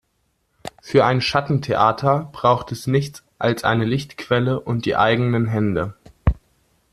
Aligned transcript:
Für 0.81 1.05
ein 1.05 1.21
Schattentheater 1.21 2.29
braucht 2.33 2.71
es 2.71 2.87
nichts 2.87 3.21
als 3.37 3.63
eine 3.63 3.85
Lichtquelle 3.85 4.59
und 4.59 4.85
die 4.87 4.95
eigenen 4.95 5.45
Hände. 5.45 5.93